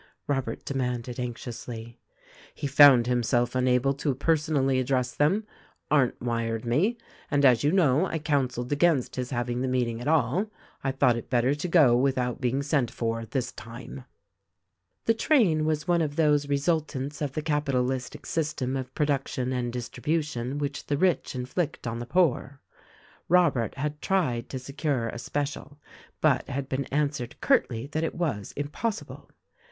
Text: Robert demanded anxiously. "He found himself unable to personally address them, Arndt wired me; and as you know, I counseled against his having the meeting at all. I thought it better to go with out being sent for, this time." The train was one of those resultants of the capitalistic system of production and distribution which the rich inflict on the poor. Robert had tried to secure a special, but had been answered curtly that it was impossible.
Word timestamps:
Robert 0.25 0.65
demanded 0.65 1.19
anxiously. 1.19 1.99
"He 2.55 2.65
found 2.65 3.05
himself 3.05 3.53
unable 3.53 3.93
to 3.93 4.15
personally 4.15 4.79
address 4.79 5.13
them, 5.13 5.45
Arndt 5.91 6.19
wired 6.19 6.65
me; 6.65 6.97
and 7.29 7.45
as 7.45 7.63
you 7.63 7.71
know, 7.71 8.07
I 8.07 8.17
counseled 8.17 8.71
against 8.71 9.15
his 9.15 9.29
having 9.29 9.61
the 9.61 9.67
meeting 9.67 10.01
at 10.01 10.07
all. 10.07 10.47
I 10.83 10.91
thought 10.91 11.17
it 11.17 11.29
better 11.29 11.53
to 11.53 11.67
go 11.67 11.95
with 11.95 12.17
out 12.17 12.41
being 12.41 12.63
sent 12.63 12.89
for, 12.89 13.27
this 13.27 13.51
time." 13.51 14.05
The 15.05 15.13
train 15.13 15.65
was 15.65 15.87
one 15.87 16.01
of 16.01 16.15
those 16.15 16.49
resultants 16.49 17.21
of 17.21 17.33
the 17.33 17.43
capitalistic 17.43 18.25
system 18.25 18.75
of 18.75 18.95
production 18.95 19.53
and 19.53 19.71
distribution 19.71 20.57
which 20.57 20.87
the 20.87 20.97
rich 20.97 21.35
inflict 21.35 21.85
on 21.85 21.99
the 21.99 22.07
poor. 22.07 22.59
Robert 23.29 23.75
had 23.75 24.01
tried 24.01 24.49
to 24.49 24.57
secure 24.57 25.09
a 25.09 25.19
special, 25.19 25.77
but 26.21 26.49
had 26.49 26.67
been 26.67 26.85
answered 26.85 27.39
curtly 27.39 27.85
that 27.85 28.03
it 28.03 28.15
was 28.15 28.51
impossible. 28.53 29.29